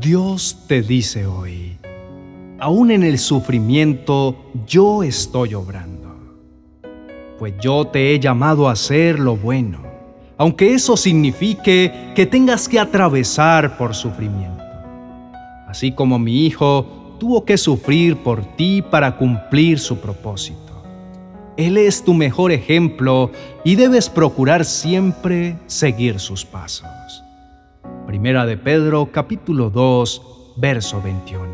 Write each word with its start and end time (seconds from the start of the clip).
Dios 0.00 0.56
te 0.66 0.80
dice 0.80 1.26
hoy, 1.26 1.76
aún 2.58 2.90
en 2.90 3.02
el 3.02 3.18
sufrimiento 3.18 4.34
yo 4.66 5.02
estoy 5.02 5.52
obrando, 5.52 6.16
pues 7.38 7.52
yo 7.60 7.86
te 7.86 8.14
he 8.14 8.18
llamado 8.18 8.66
a 8.66 8.72
hacer 8.72 9.18
lo 9.18 9.36
bueno, 9.36 9.82
aunque 10.38 10.72
eso 10.72 10.96
signifique 10.96 12.12
que 12.14 12.24
tengas 12.24 12.66
que 12.66 12.80
atravesar 12.80 13.76
por 13.76 13.94
sufrimiento. 13.94 14.64
Así 15.68 15.92
como 15.92 16.18
mi 16.18 16.46
hijo 16.46 17.16
tuvo 17.20 17.44
que 17.44 17.58
sufrir 17.58 18.16
por 18.16 18.42
ti 18.56 18.80
para 18.80 19.18
cumplir 19.18 19.78
su 19.78 19.98
propósito. 19.98 20.82
Él 21.58 21.76
es 21.76 22.02
tu 22.02 22.14
mejor 22.14 22.52
ejemplo 22.52 23.30
y 23.64 23.74
debes 23.74 24.08
procurar 24.08 24.64
siempre 24.64 25.58
seguir 25.66 26.18
sus 26.20 26.46
pasos. 26.46 26.88
Primera 28.10 28.44
de 28.44 28.56
Pedro 28.56 29.12
capítulo 29.12 29.70
2, 29.70 30.22
verso 30.56 31.00
21. 31.00 31.46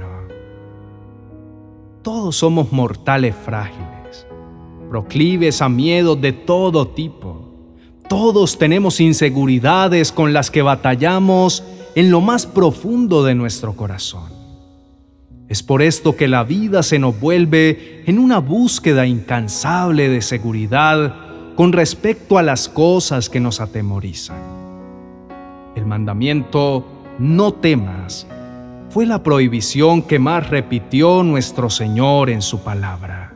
Todos 2.00 2.34
somos 2.36 2.72
mortales 2.72 3.36
frágiles, 3.36 4.26
proclives 4.88 5.60
a 5.60 5.68
miedos 5.68 6.18
de 6.18 6.32
todo 6.32 6.88
tipo. 6.88 7.50
Todos 8.08 8.56
tenemos 8.56 9.02
inseguridades 9.02 10.10
con 10.12 10.32
las 10.32 10.50
que 10.50 10.62
batallamos 10.62 11.62
en 11.94 12.10
lo 12.10 12.22
más 12.22 12.46
profundo 12.46 13.22
de 13.22 13.34
nuestro 13.34 13.76
corazón. 13.76 14.32
Es 15.50 15.62
por 15.62 15.82
esto 15.82 16.16
que 16.16 16.26
la 16.26 16.42
vida 16.42 16.82
se 16.82 16.98
nos 16.98 17.20
vuelve 17.20 18.02
en 18.06 18.18
una 18.18 18.38
búsqueda 18.38 19.06
incansable 19.06 20.08
de 20.08 20.22
seguridad 20.22 21.54
con 21.54 21.74
respecto 21.74 22.38
a 22.38 22.42
las 22.42 22.70
cosas 22.70 23.28
que 23.28 23.40
nos 23.40 23.60
atemorizan. 23.60 24.55
El 25.76 25.84
mandamiento 25.84 26.84
no 27.18 27.52
temas 27.52 28.26
fue 28.88 29.04
la 29.04 29.22
prohibición 29.22 30.00
que 30.00 30.18
más 30.18 30.48
repitió 30.48 31.22
nuestro 31.22 31.68
Señor 31.68 32.30
en 32.30 32.40
su 32.40 32.60
palabra. 32.64 33.34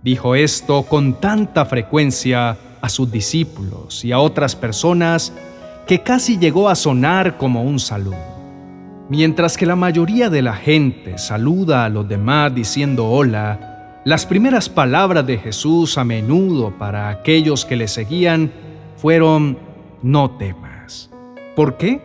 Dijo 0.00 0.36
esto 0.36 0.84
con 0.84 1.14
tanta 1.14 1.66
frecuencia 1.66 2.56
a 2.80 2.88
sus 2.88 3.10
discípulos 3.10 4.04
y 4.04 4.12
a 4.12 4.20
otras 4.20 4.54
personas 4.54 5.32
que 5.88 6.00
casi 6.00 6.38
llegó 6.38 6.68
a 6.68 6.76
sonar 6.76 7.36
como 7.36 7.64
un 7.64 7.80
saludo. 7.80 8.16
Mientras 9.08 9.56
que 9.56 9.66
la 9.66 9.74
mayoría 9.74 10.30
de 10.30 10.42
la 10.42 10.54
gente 10.54 11.18
saluda 11.18 11.84
a 11.84 11.88
los 11.88 12.08
demás 12.08 12.54
diciendo 12.54 13.10
hola, 13.10 14.00
las 14.04 14.26
primeras 14.26 14.68
palabras 14.68 15.26
de 15.26 15.38
Jesús 15.38 15.98
a 15.98 16.04
menudo 16.04 16.78
para 16.78 17.08
aquellos 17.08 17.64
que 17.64 17.74
le 17.74 17.88
seguían 17.88 18.52
fueron 18.96 19.58
no 20.02 20.30
temas. 20.30 21.10
¿Por 21.58 21.76
qué? 21.76 22.00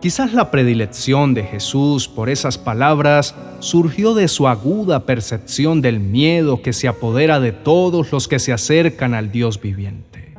Quizás 0.00 0.32
la 0.32 0.50
predilección 0.50 1.34
de 1.34 1.44
Jesús 1.44 2.08
por 2.08 2.28
esas 2.28 2.58
palabras 2.58 3.32
surgió 3.60 4.12
de 4.12 4.26
su 4.26 4.48
aguda 4.48 5.06
percepción 5.06 5.80
del 5.82 6.00
miedo 6.00 6.62
que 6.62 6.72
se 6.72 6.88
apodera 6.88 7.38
de 7.38 7.52
todos 7.52 8.10
los 8.10 8.26
que 8.26 8.40
se 8.40 8.52
acercan 8.52 9.14
al 9.14 9.30
Dios 9.30 9.60
viviente. 9.60 10.34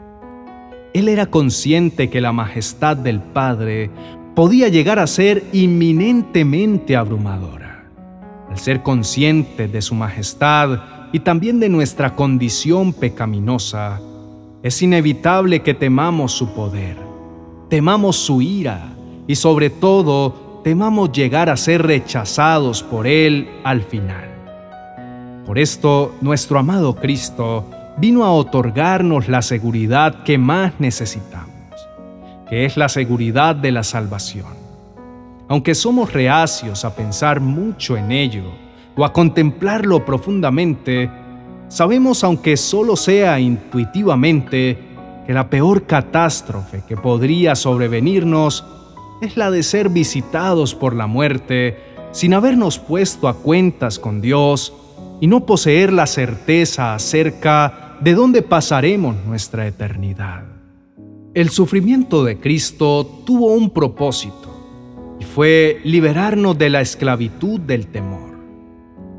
Él 0.94 1.08
era 1.08 1.27
consciente 1.27 2.09
que 2.09 2.19
la 2.19 2.33
majestad 2.33 2.97
del 2.97 3.21
Padre 3.21 3.89
podía 4.36 4.67
llegar 4.67 4.99
a 4.99 5.08
ser 5.08 5.45
inminentemente 5.53 6.97
abrumadora. 6.97 7.86
Al 8.49 8.59
ser 8.59 8.83
consciente 8.83 9.69
de 9.69 9.81
su 9.81 9.95
majestad 9.95 10.80
y 11.14 11.21
también 11.21 11.61
de 11.61 11.69
nuestra 11.69 12.14
condición 12.14 12.91
pecaminosa, 12.91 14.02
es 14.64 14.81
inevitable 14.81 15.61
que 15.61 15.73
temamos 15.73 16.33
su 16.33 16.53
poder 16.53 17.12
temamos 17.73 18.17
su 18.17 18.39
ira 18.39 18.93
y 19.25 19.33
sobre 19.33 19.71
todo 19.71 20.61
temamos 20.63 21.11
llegar 21.11 21.49
a 21.49 21.57
ser 21.57 21.81
rechazados 21.81 22.83
por 22.83 23.07
Él 23.07 23.49
al 23.63 23.81
final. 23.81 24.30
Por 25.48 25.58
esto, 25.58 26.14
nuestro 26.21 26.59
amado 26.59 26.93
Cristo 26.93 27.65
vino 27.98 28.25
a 28.25 28.31
otorgarnos 28.31 29.27
la 29.27 29.42
seguridad 29.42 30.21
que 30.21 30.37
más 30.37 30.73
necesitamos, 30.77 31.49
que 32.48 32.65
es 32.65 32.77
la 32.77 32.89
seguridad 32.89 33.55
de 33.55 33.71
la 33.71 33.81
salvación. 33.81 34.53
Aunque 35.48 35.73
somos 35.73 36.14
reacios 36.14 36.86
a 36.86 36.95
pensar 36.95 37.39
mucho 37.39 37.98
en 37.98 38.11
ello 38.11 38.52
o 38.95 39.03
a 39.03 39.11
contemplarlo 39.11 40.05
profundamente, 40.05 41.09
sabemos, 41.69 42.23
aunque 42.23 42.55
solo 42.55 42.95
sea 42.95 43.39
intuitivamente, 43.39 44.92
que 45.26 45.34
la 45.34 45.50
peor 45.50 45.86
catástrofe 45.86 46.84
que 46.88 46.98
podría 46.98 47.56
sobrevenirnos 47.56 48.66
es 49.22 49.38
la 49.38 49.52
de 49.52 49.64
ser 49.64 49.89
visitados 49.89 50.76
por 50.76 50.95
la 50.95 51.08
muerte 51.08 51.78
sin 52.11 52.34
habernos 52.34 52.78
puesto 52.78 53.28
a 53.28 53.36
cuentas 53.36 54.00
con 54.00 54.22
Dios 54.22 54.73
y 55.22 55.28
no 55.28 55.45
poseer 55.45 55.94
la 55.94 56.06
certeza 56.06 56.94
acerca 56.94 57.98
de 58.02 58.14
dónde 58.14 58.42
pasaremos 58.42 59.16
nuestra 59.26 59.66
eternidad. 59.66 60.44
El 61.34 61.50
sufrimiento 61.50 62.23
de 62.23 62.40
Cristo 62.40 63.23
tuvo 63.26 63.54
un 63.54 63.70
propósito 63.70 65.16
y 65.20 65.23
fue 65.23 65.80
liberarnos 65.84 66.58
de 66.58 66.70
la 66.70 66.82
esclavitud 66.82 67.60
del 67.61 67.88
temor. 67.88 68.34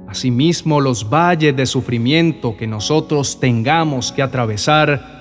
Asimismo, 0.07 0.81
los 0.81 1.09
valles 1.11 1.57
de 1.57 1.67
sufrimiento 1.67 2.57
que 2.57 2.69
nosotros 2.69 3.41
tengamos 3.41 4.13
que 4.13 4.23
atravesar 4.23 5.14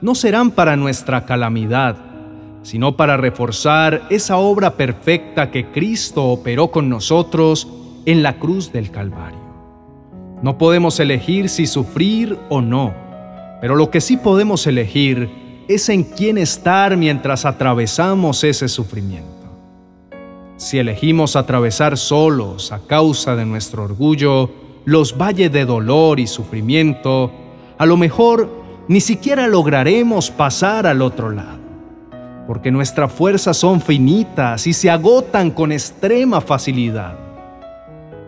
no 0.00 0.14
serán 0.14 0.50
para 0.50 0.76
nuestra 0.76 1.24
calamidad, 1.24 1.96
sino 2.62 2.96
para 2.96 3.16
reforzar 3.16 4.02
esa 4.10 4.36
obra 4.36 4.76
perfecta 4.76 5.50
que 5.50 5.66
Cristo 5.66 6.24
operó 6.24 6.70
con 6.70 6.88
nosotros 6.88 7.68
en 8.04 8.22
la 8.22 8.38
cruz 8.38 8.72
del 8.72 8.90
Calvario. 8.90 9.38
No 10.42 10.58
podemos 10.58 11.00
elegir 11.00 11.48
si 11.48 11.66
sufrir 11.66 12.38
o 12.48 12.60
no, 12.60 12.94
pero 13.60 13.74
lo 13.74 13.90
que 13.90 14.00
sí 14.00 14.16
podemos 14.16 14.66
elegir 14.66 15.64
es 15.68 15.88
en 15.88 16.04
quién 16.04 16.38
estar 16.38 16.96
mientras 16.96 17.44
atravesamos 17.44 18.44
ese 18.44 18.68
sufrimiento. 18.68 19.28
Si 20.56 20.78
elegimos 20.78 21.36
atravesar 21.36 21.96
solos 21.96 22.72
a 22.72 22.80
causa 22.86 23.36
de 23.36 23.46
nuestro 23.46 23.84
orgullo 23.84 24.50
los 24.84 25.18
valles 25.18 25.52
de 25.52 25.64
dolor 25.64 26.18
y 26.18 26.26
sufrimiento, 26.26 27.30
a 27.76 27.84
lo 27.84 27.96
mejor 27.96 28.50
ni 28.88 29.02
siquiera 29.02 29.46
lograremos 29.46 30.30
pasar 30.30 30.86
al 30.86 31.02
otro 31.02 31.30
lado, 31.30 31.58
porque 32.46 32.70
nuestras 32.70 33.12
fuerzas 33.12 33.58
son 33.58 33.82
finitas 33.82 34.66
y 34.66 34.72
se 34.72 34.88
agotan 34.88 35.50
con 35.50 35.72
extrema 35.72 36.40
facilidad. 36.40 37.14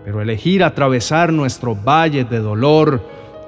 Pero 0.04 0.21
elegir 0.21 0.62
atravesar 0.62 1.32
nuestro 1.32 1.75
valle 1.75 2.25
de 2.25 2.41
dolor, 2.41 3.03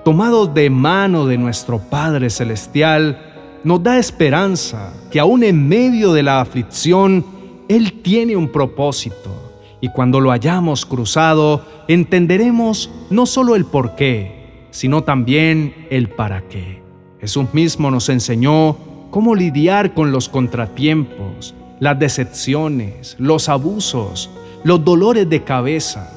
tomados 0.05 0.55
de 0.55 0.71
mano 0.71 1.27
de 1.27 1.37
nuestro 1.37 1.78
Padre 1.78 2.31
Celestial, 2.31 3.19
nos 3.62 3.83
da 3.83 3.99
esperanza 3.99 4.94
que 5.11 5.21
aún 5.21 5.44
en 5.44 5.69
medio 5.69 6.15
de 6.15 6.23
la 6.23 6.41
aflicción, 6.41 7.25
Él 7.69 8.00
tiene 8.03 8.37
un 8.37 8.49
propósito, 8.49 9.53
y 9.83 9.89
cuando 9.91 10.19
lo 10.19 10.31
hayamos 10.31 10.87
cruzado, 10.87 11.65
entenderemos 11.89 12.91
no 13.11 13.27
solo 13.27 13.55
el 13.55 13.67
por 13.67 13.97
qué, 13.97 14.67
sino 14.71 15.03
también 15.03 15.87
el 15.91 16.09
para 16.09 16.49
qué. 16.49 16.81
Jesús 17.22 17.55
mismo 17.55 17.88
nos 17.93 18.09
enseñó 18.09 18.77
cómo 19.12 19.37
lidiar 19.37 19.94
con 19.94 20.10
los 20.10 20.28
contratiempos, 20.28 21.55
las 21.78 21.97
decepciones, 21.97 23.15
los 23.16 23.49
abusos, 23.49 24.28
los 24.65 24.84
dolores 24.84 25.31
de 25.31 25.44
cabeza, 25.44 26.12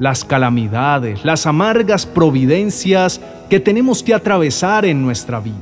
las 0.00 0.24
calamidades, 0.24 1.24
las 1.24 1.46
amargas 1.46 2.06
providencias 2.06 3.20
que 3.48 3.60
tenemos 3.60 4.02
que 4.02 4.14
atravesar 4.14 4.84
en 4.84 5.00
nuestra 5.00 5.38
vida. 5.38 5.54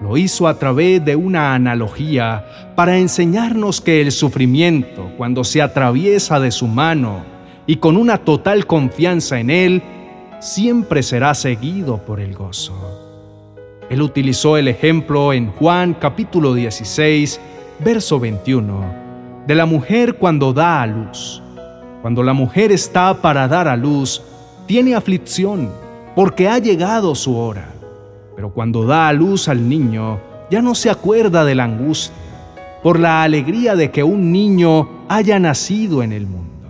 Lo 0.00 0.16
hizo 0.16 0.48
a 0.48 0.58
través 0.58 1.04
de 1.04 1.14
una 1.14 1.52
analogía 1.54 2.72
para 2.74 2.96
enseñarnos 2.96 3.82
que 3.82 4.00
el 4.00 4.12
sufrimiento, 4.12 5.12
cuando 5.18 5.44
se 5.44 5.60
atraviesa 5.60 6.40
de 6.40 6.52
su 6.52 6.68
mano 6.68 7.22
y 7.66 7.76
con 7.76 7.98
una 7.98 8.16
total 8.16 8.64
confianza 8.66 9.38
en 9.38 9.50
Él, 9.50 9.82
siempre 10.40 11.02
será 11.02 11.34
seguido 11.34 11.98
por 11.98 12.18
el 12.18 12.34
gozo. 12.34 13.07
Él 13.90 14.02
utilizó 14.02 14.58
el 14.58 14.68
ejemplo 14.68 15.32
en 15.32 15.50
Juan 15.52 15.94
capítulo 15.94 16.52
16, 16.52 17.40
verso 17.78 18.20
21, 18.20 18.84
de 19.46 19.54
la 19.54 19.64
mujer 19.64 20.16
cuando 20.16 20.52
da 20.52 20.82
a 20.82 20.86
luz. 20.86 21.42
Cuando 22.02 22.22
la 22.22 22.34
mujer 22.34 22.70
está 22.70 23.14
para 23.14 23.48
dar 23.48 23.66
a 23.66 23.76
luz, 23.76 24.22
tiene 24.66 24.94
aflicción 24.94 25.70
porque 26.14 26.48
ha 26.48 26.58
llegado 26.58 27.14
su 27.14 27.34
hora. 27.36 27.72
Pero 28.36 28.52
cuando 28.52 28.84
da 28.84 29.08
a 29.08 29.12
luz 29.14 29.48
al 29.48 29.66
niño, 29.66 30.20
ya 30.50 30.60
no 30.60 30.74
se 30.74 30.90
acuerda 30.90 31.44
de 31.46 31.54
la 31.54 31.64
angustia, 31.64 32.14
por 32.82 33.00
la 33.00 33.22
alegría 33.22 33.74
de 33.74 33.90
que 33.90 34.04
un 34.04 34.32
niño 34.32 35.06
haya 35.08 35.38
nacido 35.38 36.02
en 36.02 36.12
el 36.12 36.26
mundo. 36.26 36.68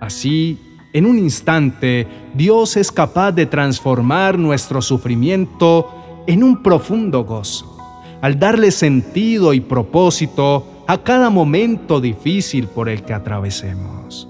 Así, 0.00 0.58
en 0.92 1.06
un 1.06 1.18
instante, 1.18 2.06
Dios 2.34 2.76
es 2.76 2.90
capaz 2.90 3.32
de 3.32 3.46
transformar 3.46 4.38
nuestro 4.38 4.82
sufrimiento 4.82 5.88
en 6.26 6.42
un 6.42 6.62
profundo 6.62 7.24
gozo, 7.24 7.78
al 8.20 8.38
darle 8.38 8.70
sentido 8.70 9.54
y 9.54 9.60
propósito 9.60 10.84
a 10.88 10.98
cada 10.98 11.30
momento 11.30 12.00
difícil 12.00 12.66
por 12.66 12.88
el 12.88 13.02
que 13.02 13.14
atravesemos. 13.14 14.28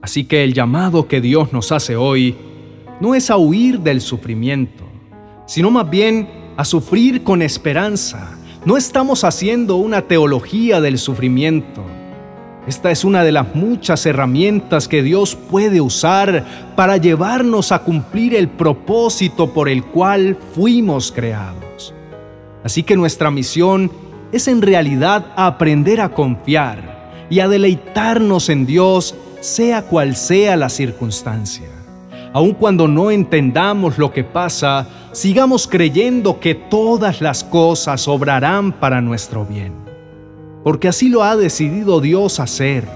Así 0.00 0.24
que 0.24 0.44
el 0.44 0.54
llamado 0.54 1.08
que 1.08 1.20
Dios 1.20 1.52
nos 1.52 1.72
hace 1.72 1.96
hoy 1.96 2.36
no 3.00 3.16
es 3.16 3.30
a 3.30 3.36
huir 3.36 3.80
del 3.80 4.00
sufrimiento, 4.00 4.84
sino 5.46 5.70
más 5.70 5.90
bien 5.90 6.28
a 6.56 6.64
sufrir 6.64 7.24
con 7.24 7.42
esperanza. 7.42 8.38
No 8.64 8.76
estamos 8.76 9.24
haciendo 9.24 9.76
una 9.76 10.02
teología 10.02 10.80
del 10.80 10.98
sufrimiento. 10.98 11.84
Esta 12.68 12.90
es 12.90 13.02
una 13.02 13.24
de 13.24 13.32
las 13.32 13.54
muchas 13.54 14.04
herramientas 14.04 14.88
que 14.88 15.02
Dios 15.02 15.34
puede 15.34 15.80
usar 15.80 16.44
para 16.76 16.98
llevarnos 16.98 17.72
a 17.72 17.78
cumplir 17.78 18.34
el 18.34 18.46
propósito 18.46 19.54
por 19.54 19.70
el 19.70 19.82
cual 19.84 20.36
fuimos 20.54 21.10
creados. 21.10 21.94
Así 22.62 22.82
que 22.82 22.94
nuestra 22.94 23.30
misión 23.30 23.90
es 24.32 24.48
en 24.48 24.60
realidad 24.60 25.32
aprender 25.34 26.02
a 26.02 26.10
confiar 26.10 27.26
y 27.30 27.40
a 27.40 27.48
deleitarnos 27.48 28.50
en 28.50 28.66
Dios 28.66 29.14
sea 29.40 29.80
cual 29.86 30.14
sea 30.14 30.54
la 30.54 30.68
circunstancia. 30.68 31.70
Aun 32.34 32.52
cuando 32.52 32.86
no 32.86 33.10
entendamos 33.10 33.96
lo 33.96 34.12
que 34.12 34.24
pasa, 34.24 34.86
sigamos 35.12 35.66
creyendo 35.66 36.38
que 36.38 36.54
todas 36.54 37.22
las 37.22 37.44
cosas 37.44 38.06
obrarán 38.08 38.72
para 38.72 39.00
nuestro 39.00 39.46
bien. 39.46 39.87
Porque 40.68 40.88
así 40.88 41.08
lo 41.08 41.22
ha 41.22 41.34
decidido 41.34 42.02
Dios 42.02 42.40
hacer. 42.40 42.86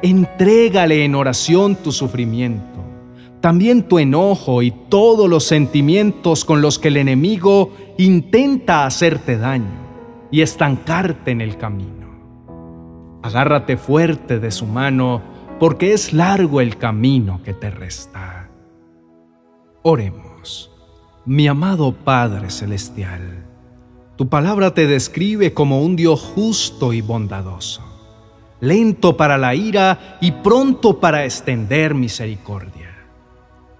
Entrégale 0.00 1.04
en 1.04 1.14
oración 1.14 1.76
tu 1.76 1.92
sufrimiento, 1.92 2.82
también 3.42 3.82
tu 3.82 3.98
enojo 3.98 4.62
y 4.62 4.70
todos 4.70 5.28
los 5.28 5.44
sentimientos 5.44 6.46
con 6.46 6.62
los 6.62 6.78
que 6.78 6.88
el 6.88 6.96
enemigo 6.96 7.74
intenta 7.98 8.86
hacerte 8.86 9.36
daño 9.36 9.68
y 10.30 10.40
estancarte 10.40 11.30
en 11.30 11.42
el 11.42 11.58
camino. 11.58 13.20
Agárrate 13.22 13.76
fuerte 13.76 14.40
de 14.40 14.50
su 14.50 14.64
mano, 14.64 15.20
porque 15.60 15.92
es 15.92 16.14
largo 16.14 16.62
el 16.62 16.78
camino 16.78 17.42
que 17.44 17.52
te 17.52 17.68
resta. 17.68 18.48
Oremos. 19.82 20.70
Mi 21.26 21.48
amado 21.48 21.92
Padre 21.92 22.48
Celestial, 22.48 23.43
tu 24.16 24.28
palabra 24.28 24.72
te 24.72 24.86
describe 24.86 25.52
como 25.52 25.82
un 25.82 25.96
Dios 25.96 26.20
justo 26.20 26.92
y 26.92 27.00
bondadoso, 27.00 27.82
lento 28.60 29.16
para 29.16 29.38
la 29.38 29.56
ira 29.56 30.18
y 30.20 30.30
pronto 30.30 31.00
para 31.00 31.24
extender 31.24 31.94
misericordia. 31.94 32.94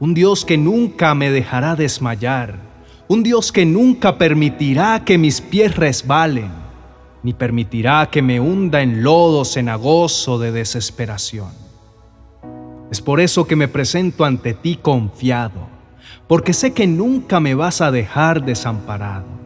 Un 0.01 0.13
Dios 0.13 0.45
que 0.45 0.59
nunca 0.59 1.15
me 1.15 1.31
dejará 1.31 1.77
desmayar, 1.77 2.59
un 3.07 3.23
Dios 3.23 3.53
que 3.53 3.65
nunca 3.65 4.19
permitirá 4.19 5.05
que 5.05 5.19
mis 5.19 5.41
pies 5.41 5.77
resbalen, 5.77 6.51
ni 7.23 7.33
permitirá 7.33 8.11
que 8.11 8.21
me 8.21 8.41
hunda 8.41 8.83
en 8.83 9.05
lodo 9.05 9.45
cenagoso 9.45 10.39
de 10.39 10.51
desesperación. 10.51 11.53
Es 12.91 13.01
por 13.01 13.21
eso 13.21 13.47
que 13.47 13.57
me 13.57 13.69
presento 13.69 14.25
ante 14.25 14.53
ti 14.53 14.79
confiado, 14.83 15.69
porque 16.27 16.53
sé 16.53 16.73
que 16.73 16.89
nunca 16.89 17.39
me 17.39 17.55
vas 17.55 17.81
a 17.81 17.93
dejar 17.93 18.45
desamparado. 18.45 19.44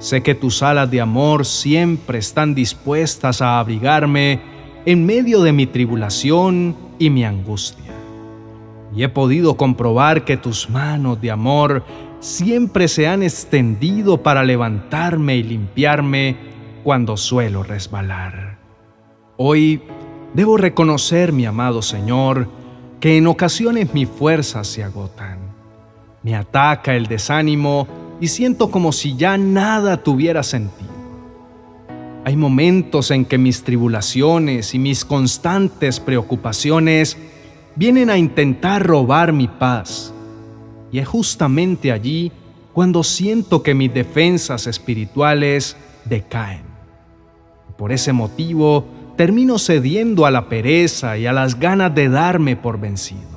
Sé 0.00 0.22
que 0.22 0.34
tus 0.34 0.62
alas 0.62 0.90
de 0.90 1.02
amor 1.02 1.44
siempre 1.44 2.18
están 2.18 2.54
dispuestas 2.54 3.42
a 3.42 3.58
abrigarme 3.58 4.40
en 4.86 5.04
medio 5.04 5.42
de 5.42 5.52
mi 5.52 5.66
tribulación 5.66 6.74
y 6.98 7.10
mi 7.10 7.22
angustia. 7.22 7.92
Y 8.96 9.02
he 9.02 9.10
podido 9.10 9.58
comprobar 9.58 10.24
que 10.24 10.38
tus 10.38 10.70
manos 10.70 11.20
de 11.20 11.30
amor 11.30 11.84
siempre 12.18 12.88
se 12.88 13.08
han 13.08 13.22
extendido 13.22 14.22
para 14.22 14.42
levantarme 14.42 15.36
y 15.36 15.42
limpiarme 15.42 16.34
cuando 16.82 17.18
suelo 17.18 17.62
resbalar. 17.62 18.56
Hoy 19.36 19.82
debo 20.32 20.56
reconocer, 20.56 21.30
mi 21.30 21.44
amado 21.44 21.82
Señor, 21.82 22.48
que 23.00 23.18
en 23.18 23.26
ocasiones 23.26 23.92
mis 23.92 24.08
fuerzas 24.08 24.66
se 24.66 24.82
agotan. 24.82 25.40
Me 26.22 26.34
ataca 26.34 26.94
el 26.94 27.06
desánimo 27.06 27.99
y 28.20 28.28
siento 28.28 28.70
como 28.70 28.92
si 28.92 29.16
ya 29.16 29.38
nada 29.38 30.02
tuviera 30.02 30.42
sentido. 30.42 30.90
Hay 32.24 32.36
momentos 32.36 33.10
en 33.10 33.24
que 33.24 33.38
mis 33.38 33.62
tribulaciones 33.62 34.74
y 34.74 34.78
mis 34.78 35.04
constantes 35.04 35.98
preocupaciones 35.98 37.16
vienen 37.76 38.10
a 38.10 38.18
intentar 38.18 38.86
robar 38.86 39.32
mi 39.32 39.48
paz 39.48 40.12
y 40.92 40.98
es 40.98 41.08
justamente 41.08 41.92
allí 41.92 42.30
cuando 42.72 43.02
siento 43.02 43.62
que 43.62 43.74
mis 43.74 43.92
defensas 43.92 44.66
espirituales 44.66 45.76
decaen. 46.04 46.62
Por 47.78 47.92
ese 47.92 48.12
motivo, 48.12 48.84
termino 49.16 49.58
cediendo 49.58 50.26
a 50.26 50.30
la 50.30 50.48
pereza 50.48 51.16
y 51.16 51.26
a 51.26 51.32
las 51.32 51.58
ganas 51.58 51.94
de 51.94 52.08
darme 52.08 52.56
por 52.56 52.78
vencido. 52.78 53.29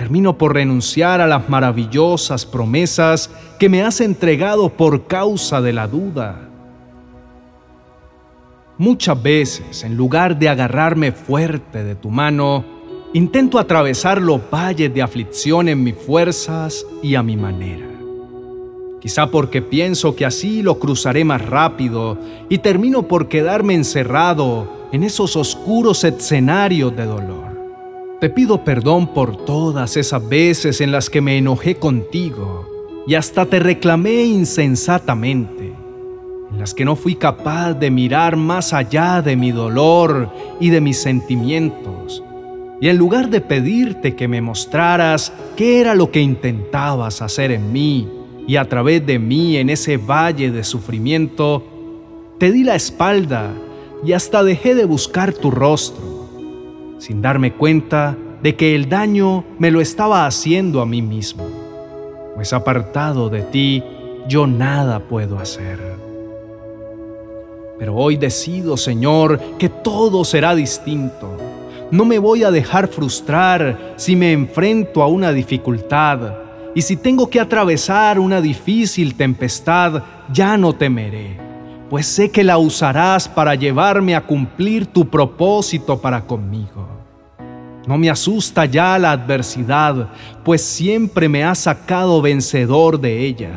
Termino 0.00 0.38
por 0.38 0.54
renunciar 0.54 1.20
a 1.20 1.26
las 1.26 1.50
maravillosas 1.50 2.46
promesas 2.46 3.28
que 3.58 3.68
me 3.68 3.82
has 3.82 4.00
entregado 4.00 4.70
por 4.70 5.06
causa 5.06 5.60
de 5.60 5.74
la 5.74 5.86
duda. 5.86 6.48
Muchas 8.78 9.22
veces, 9.22 9.84
en 9.84 9.98
lugar 9.98 10.38
de 10.38 10.48
agarrarme 10.48 11.12
fuerte 11.12 11.84
de 11.84 11.96
tu 11.96 12.08
mano, 12.08 12.64
Intento 13.12 13.58
atravesar 13.58 14.22
los 14.22 14.40
valles 14.54 14.94
de 14.94 15.02
aflicción 15.02 15.68
en 15.68 15.82
mis 15.82 15.96
fuerzas 15.96 16.86
y 17.02 17.16
a 17.16 17.24
mi 17.24 17.36
manera. 17.36 17.88
Quizá 19.00 19.32
porque 19.32 19.62
pienso 19.62 20.14
que 20.14 20.24
así 20.24 20.62
lo 20.62 20.78
cruzaré 20.78 21.24
más 21.24 21.44
rápido 21.44 22.16
y 22.48 22.58
termino 22.58 23.08
por 23.08 23.26
quedarme 23.26 23.74
encerrado 23.74 24.88
en 24.92 25.02
esos 25.02 25.34
oscuros 25.34 26.04
escenarios 26.04 26.94
de 26.96 27.04
dolor. 27.04 27.49
Te 28.20 28.28
pido 28.28 28.64
perdón 28.64 29.14
por 29.14 29.46
todas 29.46 29.96
esas 29.96 30.28
veces 30.28 30.82
en 30.82 30.92
las 30.92 31.08
que 31.08 31.22
me 31.22 31.38
enojé 31.38 31.76
contigo 31.76 32.68
y 33.06 33.14
hasta 33.14 33.46
te 33.46 33.58
reclamé 33.58 34.24
insensatamente, 34.24 35.72
en 36.52 36.58
las 36.58 36.74
que 36.74 36.84
no 36.84 36.96
fui 36.96 37.14
capaz 37.14 37.72
de 37.72 37.90
mirar 37.90 38.36
más 38.36 38.74
allá 38.74 39.22
de 39.22 39.36
mi 39.36 39.52
dolor 39.52 40.30
y 40.60 40.68
de 40.68 40.82
mis 40.82 40.98
sentimientos. 40.98 42.22
Y 42.82 42.88
en 42.88 42.98
lugar 42.98 43.30
de 43.30 43.40
pedirte 43.40 44.14
que 44.14 44.28
me 44.28 44.42
mostraras 44.42 45.32
qué 45.56 45.80
era 45.80 45.94
lo 45.94 46.10
que 46.10 46.20
intentabas 46.20 47.22
hacer 47.22 47.50
en 47.50 47.72
mí 47.72 48.06
y 48.46 48.56
a 48.56 48.68
través 48.68 49.06
de 49.06 49.18
mí 49.18 49.56
en 49.56 49.70
ese 49.70 49.96
valle 49.96 50.50
de 50.50 50.62
sufrimiento, 50.62 51.64
te 52.38 52.52
di 52.52 52.64
la 52.64 52.74
espalda 52.74 53.54
y 54.04 54.12
hasta 54.12 54.42
dejé 54.42 54.74
de 54.74 54.84
buscar 54.84 55.32
tu 55.32 55.50
rostro, 55.50 56.09
sin 57.00 57.20
darme 57.20 57.54
cuenta 57.54 58.16
de 58.40 58.54
que 58.54 58.76
el 58.76 58.88
daño 58.88 59.44
me 59.58 59.72
lo 59.72 59.80
estaba 59.80 60.24
haciendo 60.24 60.80
a 60.80 60.86
mí 60.86 61.02
mismo, 61.02 61.44
pues 62.36 62.52
apartado 62.52 63.28
de 63.28 63.42
ti 63.42 63.82
yo 64.28 64.46
nada 64.46 65.00
puedo 65.00 65.40
hacer. 65.40 65.80
Pero 67.80 67.96
hoy 67.96 68.16
decido, 68.16 68.76
Señor, 68.76 69.40
que 69.58 69.68
todo 69.68 70.24
será 70.24 70.54
distinto 70.54 71.36
no 71.90 72.04
me 72.04 72.18
voy 72.18 72.44
a 72.44 72.50
dejar 72.50 72.86
frustrar 72.88 73.94
si 73.96 74.14
me 74.14 74.32
enfrento 74.32 75.02
a 75.02 75.08
una 75.08 75.32
dificultad. 75.32 76.34
Y 76.74 76.82
si 76.82 76.96
tengo 76.96 77.28
que 77.28 77.40
atravesar 77.40 78.20
una 78.20 78.40
difícil 78.40 79.16
tempestad, 79.16 80.02
ya 80.32 80.56
no 80.56 80.72
temeré, 80.72 81.36
pues 81.90 82.06
sé 82.06 82.30
que 82.30 82.44
la 82.44 82.56
usarás 82.56 83.28
para 83.28 83.56
llevarme 83.56 84.14
a 84.14 84.24
cumplir 84.24 84.86
tu 84.86 85.10
propósito 85.10 86.00
para 86.00 86.24
conmigo. 86.24 86.88
No 87.88 87.98
me 87.98 88.08
asusta 88.08 88.64
ya 88.64 88.96
la 88.96 89.10
adversidad, 89.10 90.08
pues 90.44 90.62
siempre 90.62 91.28
me 91.28 91.42
has 91.42 91.58
sacado 91.58 92.22
vencedor 92.22 93.00
de 93.00 93.26
ella. 93.26 93.50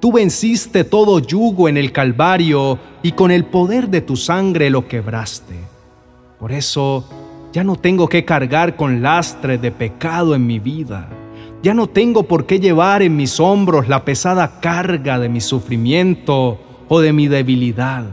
Tú 0.00 0.10
venciste 0.10 0.82
todo 0.82 1.20
yugo 1.20 1.68
en 1.68 1.76
el 1.76 1.92
Calvario 1.92 2.80
y 3.00 3.12
con 3.12 3.30
el 3.30 3.44
poder 3.44 3.88
de 3.88 4.00
tu 4.00 4.16
sangre 4.16 4.68
lo 4.68 4.88
quebraste. 4.88 5.54
Por 6.40 6.50
eso 6.50 7.08
ya 7.52 7.62
no 7.62 7.76
tengo 7.76 8.08
que 8.08 8.24
cargar 8.24 8.74
con 8.74 9.02
lastre 9.02 9.58
de 9.58 9.70
pecado 9.70 10.34
en 10.34 10.44
mi 10.44 10.58
vida. 10.58 11.08
Ya 11.62 11.74
no 11.74 11.86
tengo 11.86 12.24
por 12.24 12.44
qué 12.44 12.58
llevar 12.58 13.02
en 13.02 13.16
mis 13.16 13.38
hombros 13.38 13.88
la 13.88 14.04
pesada 14.04 14.58
carga 14.58 15.20
de 15.20 15.28
mi 15.28 15.40
sufrimiento 15.40 16.58
de 17.00 17.12
mi 17.12 17.28
debilidad. 17.28 18.04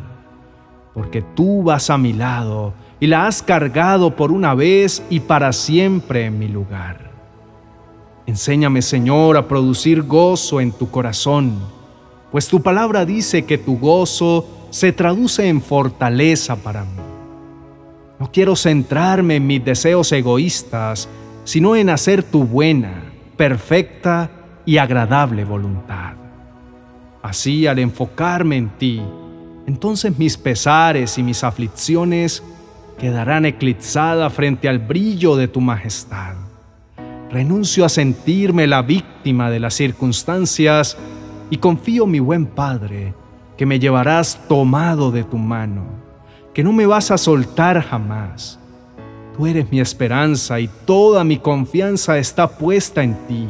Porque 0.93 1.21
tú 1.21 1.63
vas 1.63 1.89
a 1.89 1.97
mi 1.97 2.13
lado 2.13 2.73
y 2.99 3.07
la 3.07 3.27
has 3.27 3.41
cargado 3.41 4.15
por 4.15 4.31
una 4.31 4.53
vez 4.53 5.03
y 5.09 5.21
para 5.21 5.53
siempre 5.53 6.25
en 6.25 6.39
mi 6.39 6.47
lugar. 6.47 7.09
Enséñame, 8.25 8.81
Señor, 8.81 9.37
a 9.37 9.47
producir 9.47 10.03
gozo 10.03 10.61
en 10.61 10.71
tu 10.71 10.91
corazón, 10.91 11.57
pues 12.31 12.47
tu 12.47 12.61
palabra 12.61 13.05
dice 13.05 13.45
que 13.45 13.57
tu 13.57 13.79
gozo 13.79 14.45
se 14.69 14.91
traduce 14.91 15.47
en 15.47 15.61
fortaleza 15.61 16.55
para 16.55 16.83
mí. 16.83 16.91
No 18.19 18.31
quiero 18.31 18.55
centrarme 18.55 19.37
en 19.37 19.47
mis 19.47 19.63
deseos 19.63 20.11
egoístas, 20.11 21.07
sino 21.43 21.75
en 21.75 21.89
hacer 21.89 22.21
tu 22.21 22.43
buena, 22.43 23.05
perfecta 23.35 24.29
y 24.65 24.77
agradable 24.77 25.45
voluntad. 25.45 26.13
Así, 27.21 27.67
al 27.67 27.79
enfocarme 27.79 28.57
en 28.57 28.69
ti, 28.69 29.01
entonces 29.67 30.17
mis 30.17 30.37
pesares 30.37 31.17
y 31.17 31.23
mis 31.23 31.43
aflicciones 31.43 32.43
quedarán 32.97 33.45
eclipsadas 33.45 34.33
frente 34.33 34.67
al 34.67 34.79
brillo 34.79 35.35
de 35.35 35.47
tu 35.47 35.61
majestad. 35.61 36.35
Renuncio 37.29 37.85
a 37.85 37.89
sentirme 37.89 38.67
la 38.67 38.81
víctima 38.81 39.51
de 39.51 39.59
las 39.59 39.75
circunstancias 39.75 40.97
y 41.49 41.57
confío, 41.57 42.07
mi 42.07 42.19
buen 42.19 42.47
Padre, 42.47 43.13
que 43.57 43.65
me 43.65 43.79
llevarás 43.79 44.47
tomado 44.47 45.11
de 45.11 45.23
tu 45.23 45.37
mano, 45.37 45.83
que 46.53 46.63
no 46.63 46.73
me 46.73 46.85
vas 46.85 47.11
a 47.11 47.17
soltar 47.17 47.81
jamás. 47.81 48.59
Tú 49.37 49.45
eres 49.45 49.71
mi 49.71 49.79
esperanza 49.79 50.59
y 50.59 50.69
toda 50.85 51.23
mi 51.23 51.37
confianza 51.37 52.17
está 52.17 52.49
puesta 52.49 53.03
en 53.03 53.15
ti. 53.27 53.47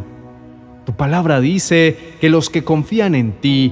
Tu 0.89 0.95
palabra 0.95 1.39
dice 1.39 2.15
que 2.19 2.31
los 2.31 2.49
que 2.49 2.63
confían 2.63 3.13
en 3.13 3.33
ti 3.33 3.71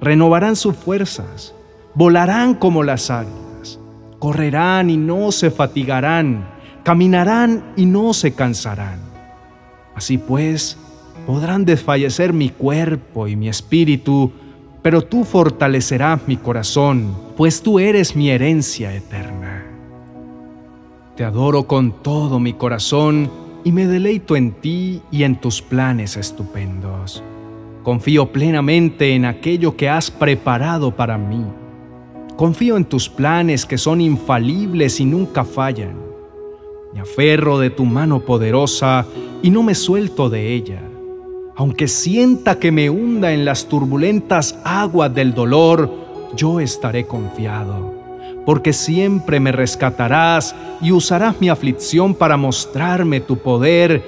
renovarán 0.00 0.56
sus 0.56 0.74
fuerzas, 0.74 1.54
volarán 1.94 2.54
como 2.54 2.82
las 2.82 3.10
águilas, 3.10 3.78
correrán 4.18 4.88
y 4.88 4.96
no 4.96 5.32
se 5.32 5.50
fatigarán, 5.50 6.48
caminarán 6.82 7.74
y 7.76 7.84
no 7.84 8.14
se 8.14 8.32
cansarán. 8.32 9.00
Así 9.94 10.16
pues, 10.16 10.78
podrán 11.26 11.66
desfallecer 11.66 12.32
mi 12.32 12.48
cuerpo 12.48 13.28
y 13.28 13.36
mi 13.36 13.50
espíritu, 13.50 14.32
pero 14.80 15.02
tú 15.02 15.24
fortalecerás 15.24 16.26
mi 16.26 16.38
corazón, 16.38 17.14
pues 17.36 17.60
tú 17.60 17.78
eres 17.78 18.16
mi 18.16 18.30
herencia 18.30 18.94
eterna. 18.94 19.66
Te 21.16 21.24
adoro 21.24 21.66
con 21.66 22.02
todo 22.02 22.40
mi 22.40 22.54
corazón 22.54 23.45
y 23.66 23.72
me 23.72 23.88
deleito 23.88 24.36
en 24.36 24.52
ti 24.52 25.02
y 25.10 25.24
en 25.24 25.40
tus 25.40 25.60
planes 25.60 26.16
estupendos. 26.16 27.20
Confío 27.82 28.30
plenamente 28.30 29.16
en 29.16 29.24
aquello 29.24 29.76
que 29.76 29.88
has 29.88 30.08
preparado 30.08 30.94
para 30.94 31.18
mí. 31.18 31.44
Confío 32.36 32.76
en 32.76 32.84
tus 32.84 33.08
planes 33.08 33.66
que 33.66 33.76
son 33.76 34.00
infalibles 34.00 35.00
y 35.00 35.04
nunca 35.04 35.44
fallan. 35.44 35.96
Me 36.94 37.00
aferro 37.00 37.58
de 37.58 37.70
tu 37.70 37.84
mano 37.86 38.20
poderosa 38.20 39.04
y 39.42 39.50
no 39.50 39.64
me 39.64 39.74
suelto 39.74 40.30
de 40.30 40.54
ella. 40.54 40.80
Aunque 41.56 41.88
sienta 41.88 42.60
que 42.60 42.70
me 42.70 42.88
hunda 42.88 43.32
en 43.32 43.44
las 43.44 43.66
turbulentas 43.66 44.60
aguas 44.62 45.12
del 45.12 45.34
dolor, 45.34 45.90
yo 46.36 46.60
estaré 46.60 47.04
confiado, 47.08 47.95
porque 48.46 48.72
siempre 48.72 49.40
me 49.40 49.52
rescatarás 49.52 50.54
y 50.80 50.92
usarás 50.92 51.40
mi 51.40 51.50
aflicción 51.50 52.14
para 52.14 52.36
mostrarme 52.36 53.20
tu 53.20 53.36
poder 53.38 54.02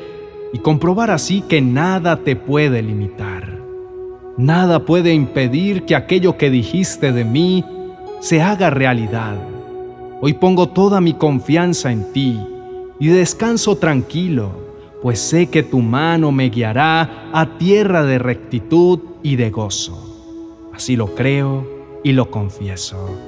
y 0.53 0.61
comprobar 0.61 1.11
así 1.11 1.43
que 1.43 1.61
nada 1.61 2.17
te 2.19 2.37
puede 2.37 2.81
limitar. 2.81 3.59
Nada 4.39 4.87
puede 4.87 5.13
impedir 5.13 5.85
que 5.85 5.97
aquello 5.97 6.39
que 6.39 6.49
dijiste 6.49 7.13
de 7.13 7.25
mí 7.25 7.65
se 8.21 8.41
haga 8.41 8.71
realidad. 8.71 9.37
Hoy 10.21 10.35
pongo 10.35 10.69
toda 10.69 11.01
mi 11.01 11.15
confianza 11.15 11.91
en 11.91 12.13
ti 12.13 12.41
y 13.01 13.09
descanso 13.09 13.77
tranquilo, 13.77 14.51
pues 15.03 15.19
sé 15.19 15.49
que 15.49 15.65
tu 15.65 15.81
mano 15.81 16.31
me 16.31 16.49
guiará 16.49 17.29
a 17.33 17.59
tierra 17.59 18.05
de 18.05 18.21
rectitud 18.21 19.01
y 19.25 19.35
de 19.35 19.51
gozo. 19.51 20.71
Así 20.73 20.95
lo 20.95 21.15
creo 21.17 21.67
y 22.05 22.13
lo 22.13 22.31
confieso. 22.31 23.28